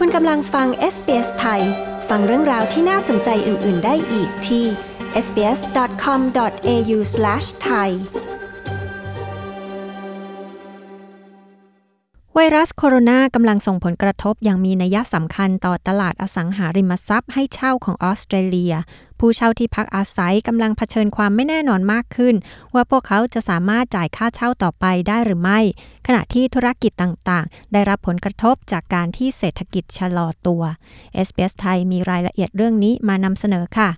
[0.00, 1.62] คุณกำลังฟัง SBS ไทย
[2.08, 4.64] ฟังเรื่องราวที่น่าสนใจอื่น ๆ ได้อีกที่
[5.24, 7.88] sbs.com.au/thai
[12.34, 18.74] ไวรัสโคโรนากำลังส่งผลกระทบอย่างมีนัยสำคัญต่อตลาดอสังหาริมทรัพย์ให้เช่าของออสเตรเลีย
[19.18, 22.34] ผู้เช่าที่พักอาศัยกำลังเผชิญความไม่แน่นอนมากขึ้น
[22.74, 25.60] ว่าพวกเขาจะสามารถจ่ายค่าเช่าต่อไปได้หรือไม่
[26.06, 30.62] ขณะที่ธุรกิจต่างๆ ได้รับผลกระทบจากการที่เศรษฐกิจชะลอตัว
[31.26, 33.90] SBS ไทยมีรายละเอียดเรื่องนี้มานำเสนอค่ะ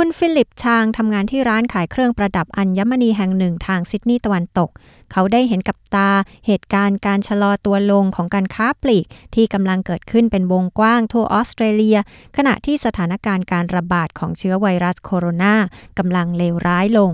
[0.00, 4.70] คุณฟิลิปชางทำงานที่ร้านขายเครื่องประดับอัญมณีแห่งหนึ่งทางซิดนีย์ตะวันตก
[5.12, 6.10] เขาได้เห็นกับตา
[6.46, 11.98] เหตุการณ์การชะลอตัวลงของการค้าปลีก ที่กำลังเกิดขึ้นเป็นวงกว้างทั่วออสเตรเลีย
[12.36, 15.54] ขณะที่สถานการณ์การระบาดของเชื้อไวรัสโคโรนา
[15.98, 17.12] กำลังเลวร้ายลง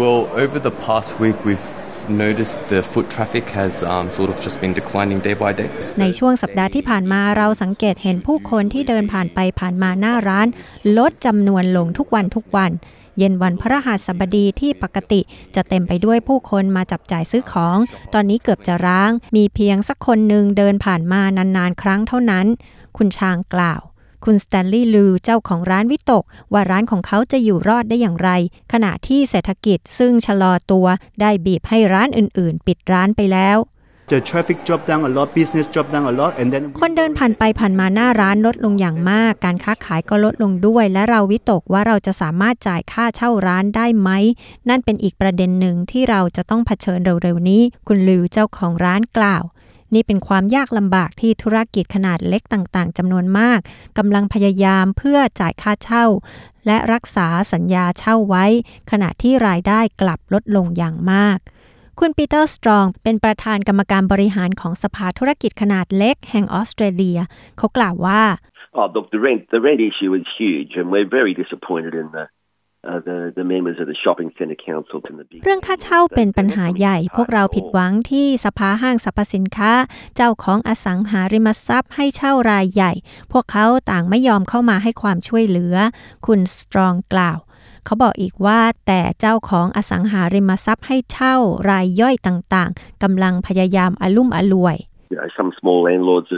[0.00, 1.68] Well, over the past week, we've
[2.08, 5.68] noticed the foot traffic has um, sort of just been declining day by day.
[6.00, 10.46] ในช่วงสัปดาห์ที่ผ่านมาเราสังเกตเห็นผู้คนที่เดินผ่านไปผ่านมาหน้าร้าน
[10.98, 12.72] ลดจำนวนลงทุกวันทุกวัน
[13.18, 15.20] เย็นวันพระหัสบดีที่ปกติ
[15.54, 17.78] จะเต็มไปด้วยผู้คนมาจับจ่ายซื้อของ
[18.14, 22.46] ตอนนี้เกือบจะร้าง มีเพียงสักคนหนึ่งเดินผ่านมานานๆ ครั้งเท่านั้น
[22.96, 23.80] คุณชางกล่าว
[24.28, 28.30] คุณสแตนลีย์ลูเจ้าของร้านวิตก ว่าร้านของเขาจะอยู่รอดได้อย่างไร
[28.72, 30.86] ขณะที่เศรษฐกิจซึ่งชะลอตัว
[31.20, 33.58] ได้บีบให้ร้านอื่นๆ ปิดร้านไปแล้ว
[34.12, 40.84] The traffic dropped down a lot, business dropped down a lot, and then คนเดินผ่านไปผ่านมาหน้าร้านลดลงอย่างมาก การค้าขายก็ลดลงด้วย
[40.92, 44.10] และเราวิตกว่าเราจะสามารถจ่ายค่าเช่าร้านได้ไหม
[44.68, 49.42] นั่นเป็นอีกประเด็นหนึ่งที่เราจะต้องเผชิญเร็วๆนี้ คุณลิวเจ้าของร้านกล่าว
[49.94, 53.60] นี่เป็นความยากลำบากที่ธุรกิจขนาดเล็กต่างๆจำนวนมาก
[53.98, 56.06] กำลังพยายามเพื่อจ่ายค่าเช่า
[56.66, 58.44] และรักษาสัญญาเช่าไว้
[58.90, 61.38] ขณะที่รายได้กลับลดลงอย่างมาก
[62.00, 67.18] คุณปีเตอร์สตรอง เป็นประธานกรรมการบริหารของสภาธุรกิจขนาดเล็กแห่งออสเตรเลีย
[67.58, 68.22] เขากล่าวว่า
[68.78, 72.24] Oh, look, the rent the rent issue is huge, and we're very disappointed in the
[75.44, 79.72] เรื่องค่าเช่าเป็นปัญหาใหญ่ พวกเราผิดหวังที่สภาห้างสรรพสินค้า
[80.16, 82.92] เจ้าของอสังหาริมทรัพย์ให้เช่ารายใหญ่
[83.32, 85.76] พวกเขาต่างไม่ยอมเข้ามาให้ความช่วยเหลือ
[86.26, 87.38] คุณสตรองกล่าว
[87.84, 91.36] เขาบอกอีกว่าแต่เจ้าของอสังหาริมทรัพย์ให้เช่า
[91.70, 94.76] รายย่อยต่างๆกำลังพยายามอลุ่มอล่วย
[95.10, 96.28] You know, some small landlords,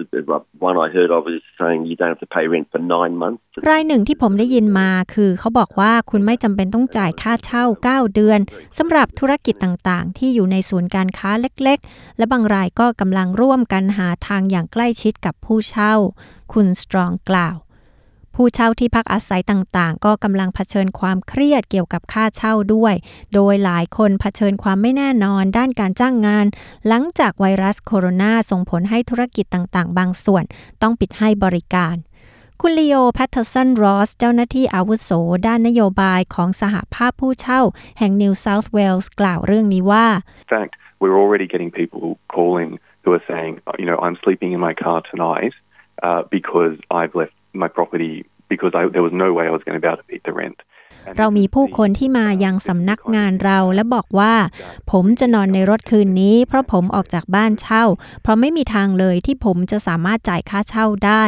[0.68, 3.42] one I heard of is saying you don't have to pay rent for nine months.
[3.70, 8.40] รายหนึ่งที่ผมได้ยินมาคือเขาบอกว่าคุณไม่จำเป็นต้องจ่ายค่าเช่า 9 เดือน
[8.78, 15.94] สำหรับธุรกิจต่างๆ ที่อยู่ในศูนย์การค้าเล็กๆ และบางรายก็กำลังร่วมกันหาทางอย่างใกล้ชิดกับผู้เช่า
[16.52, 17.56] คุณสตรองกล่าว
[18.40, 22.94] ผู้เช่าที่พักอาศัยต่างๆ ก็กำลังเผชิญความเครียดเกี่ยวกับค่าเช่าด้วย
[23.34, 26.46] โดยหลายคนเผชิญความไม่แน่นอนด้านการจ้างงาน
[26.88, 30.44] หลังจากไวรัสโคโรนาส่งผลให้ธุรกิจต่างๆ บางส่วน
[30.82, 31.96] ต้องปิดให้บริการ
[32.60, 35.10] คุณลีโอแพทเทอร์สันรอส เจ้าหน้าที่อาวุโส
[35.46, 37.60] ด้านนโยบายของสหภาพผู้เช่า
[37.98, 40.06] แห่ง New South Wales กล่าวเรื่องนี้ว่า
[40.42, 42.04] In fact we're already getting people
[42.36, 42.70] calling
[43.02, 45.54] who are saying you know I'm sleeping in my car tonight
[46.30, 48.14] because I've left my property
[48.48, 50.32] because I, there was no way I was going to be able to meet the
[50.32, 50.58] rent.
[51.18, 54.34] เรามีผู้คนที่มายังสำนักงานเราและบอกว่า
[54.90, 57.84] ผมจะนอนในรถคืนนี้ เพราะผมออกจากบ้านเช่า
[58.22, 61.24] เพราะไม่มีทางเลยที่ผมจะสามารถจ่ายค่าเช่าได้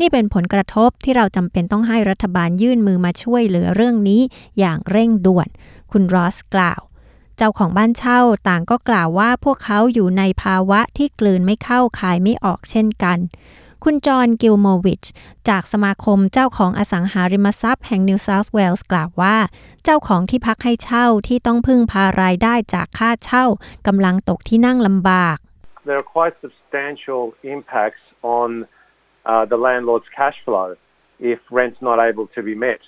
[0.00, 4.20] นี่เป็นผลกระทบที่เราจำเป็นต้องให้รัฐบาลยื่นมือมาช่วยเหลือเรื่องนี้
[4.58, 5.48] อย่างเร่งด่วน
[5.92, 6.80] คุณรอสกล่าว
[7.36, 13.18] เจ้าของบ้านเช่าต่างก็กล่าวว่าพวกเขาอยู่ในภาวะที่กลืนไม่เข้าคายไม่ออกเช่นกัน
[13.88, 15.04] คุณจอห์นกิลโมวิช
[15.48, 19.36] จากสมาคมเจ้าของอสังหาริมทรัพย์แห่งนิวเซาท์เวลส์กล่าวว่า
[19.84, 23.44] เจ้าของที่พักให้เช่าที่ต้องพึ่งพารายได้จากค่าเช่า
[23.86, 25.36] กำลังตกที่นั่งลำบาก
[25.86, 27.22] There are quite substantial
[27.54, 28.04] impacts
[28.40, 28.48] on
[29.30, 30.68] uh, the landlord's cash flow
[31.32, 32.80] if rent's not able to be met.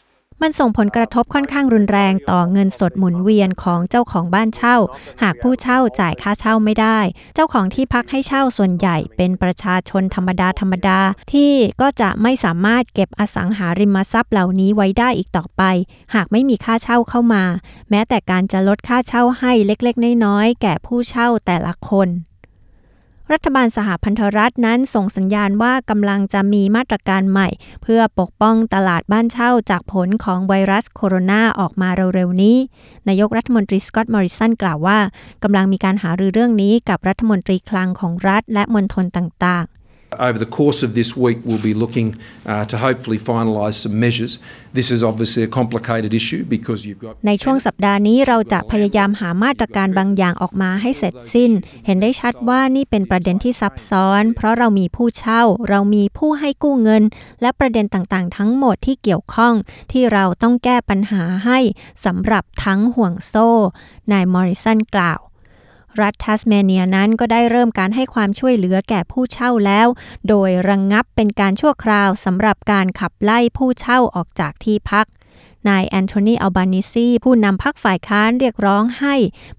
[0.43, 4.77] มันส่งผลกระทบค่อนข้างรุนแรงต่อเงินสดหมุนเวียนของเจ้าของบ้านเช่า
[5.23, 6.99] หากผู้เช่าจ่ายค่าเช่าไม่ได้
[7.35, 11.01] เจ้าของที่พักให้เช่าส่วนใหญ่เป็นประชาชนธรรมดาธรรมดา
[11.33, 15.63] ที่ก็จะไม่สามารถเก็บอสังหาริมทรัพย์เหล่านี้ไว้ได้อีกต่อไป
[16.15, 17.45] หากไม่มีค่าเช่าเข้ามา
[17.91, 22.09] แม้แต่การจะลดค่าเช่าให้เล็กๆ น้อยๆแก่ผู้เช่าแต่ละคน
[23.33, 27.49] รัฐบาลสหพันธรัฐนั้นส่งสัญญาณว่ากำลังจะมีมาตรการใหม่
[27.83, 32.57] เพื่อปกป้องตลาดบ้านเช่าจากผลของไวรัสโคโรนาออกมาเร็วๆนี้
[33.09, 34.99] นายกรัฐมนตรีสกอตต์มอริสันกล่าวว่า
[35.43, 39.67] กำลังมีการหารือเรื่องนี้กับรัฐมนตรีคลังของรัฐและมณฑลต่าง
[40.19, 42.09] Over the course of this week, we'll be looking
[42.47, 44.39] uh, to hopefully finalise some measures.
[44.73, 47.13] This is obviously a complicated issue because you've got.
[47.27, 51.51] ในช่วงสัปดาห์นี้เราจะพยายามหามาตรการบางอย่างออกมาให้เสร็จสิ้น
[51.87, 57.03] เห็นได้ชัดว่านี่เป็นประเด็นที่ซับซ้อน เพราะเรามีผู้เช่า เรามีผู้ให้กู้เงิน
[57.43, 59.55] และประเด็นต่างๆ ทั้งหมดที่เกี่ยวข้อง
[59.93, 61.59] ที่เราต้องแก้ปัญหาให้
[62.05, 63.51] สำหรับทั้งห่วงโซ่
[64.13, 65.21] นายมอริสันกล่าว
[66.03, 69.87] รัฐทัสเมเนียนั้นก็ได้เริ่มการให้ความช่วยเหลือแก่ผู้เช่าแล้ว
[70.29, 75.07] โดยระงับเป็นการชั่วคราวสำหรับการขับไล่ผู้เช่าออกจากที่พัก
[75.69, 79.15] นายแอนโทนีอัลบานิซี ผู้นำพรรคฝ่ายค้านเรียกร้องให้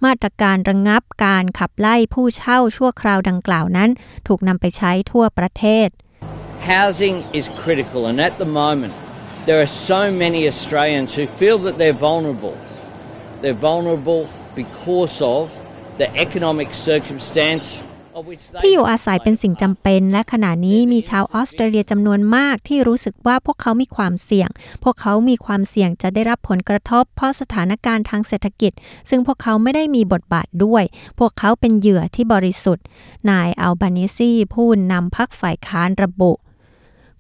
[0.06, 3.90] มาตรการระงงับการขับไล่ผู้เช่าชั่วคราวดังกล่าวนั้น
[4.28, 5.90] ถูกนำไปใช้ทั่วประเทศ
[6.76, 8.94] Housing is critical, and at the moment,
[9.48, 12.56] there are so many Australians who feel that they're vulnerable.
[13.42, 14.22] They're vulnerable
[14.62, 15.44] because of
[16.02, 17.68] the economic circumstance
[18.64, 24.50] ที่อยู่อาศัยเป็นสิ่งจำเป็น และขณะนี้มีชาวออสเตรเลียจำนวนมากที่รู้สึกว่าพวกเขามีความเสี่ยง
[24.84, 28.72] พวกเขามีความเสี่ยงจะได้รับผลกระทบ เพราะสถานการณ์ทางเศรษฐกิจ
[29.10, 30.84] ซึ่งพวกเขาไม่ได้มีบทบาทด้วย
[31.20, 32.86] พวกเขาเป็นเหยื่อที่บริสุทธิ์
[33.30, 36.32] นายอัลบานิซีผู้นำพรรคฝ่ายค้านระบุ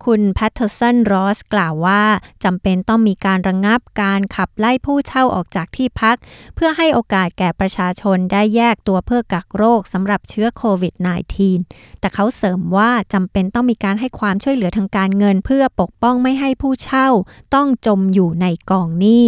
[0.05, 2.03] คุณแพทเทอร์สันรอสกล่าวว่า
[2.43, 6.17] จำเป็นต้องมีการระงับการขับไล่ผู้เช่าออกจากที่พัก
[6.55, 10.93] เพื่อให้โอกาสแก่ประชาชนได้แยกตัวเพื่อกักโรคสำหรับเชื้อโควิด
[11.47, 17.07] -19 แต่เขาเสริมว่าจำเป็นต้องมีการให้ความช่วยเหลือทางการเงิน เพื่อปกป้องไม่ให้ผู้เช่า
[17.55, 19.27] ต้องจมอยู่ในกองหนี้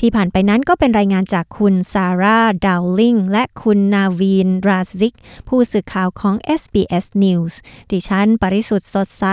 [0.00, 5.14] ที่ผ่านไปนั้นก็เป็นรายงานจากคุณซาร่าดาวลิงและคุณนาวีนราซิก
[5.48, 7.54] ผู้สื่อข่าวของ SBS News
[7.90, 9.24] ดิฉัน ปริสุทธ์สดใส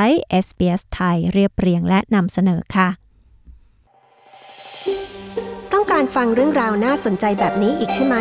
[0.45, 2.89] SBS ไทยเรียบเรียงและนำเสนอค่ะ
[5.73, 8.15] ต้องการฟังเรื่องราวน่าสนใจแบบนี้อีกใช่ไหม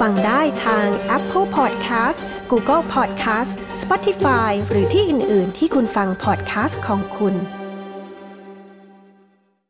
[0.00, 0.86] ฟังได้ทาง
[1.16, 3.52] Apple Podcast Google Podcast
[3.82, 7.36] Spotify หรือที่อื่น ๆ ที่คุณฟัง podcast ของคุณ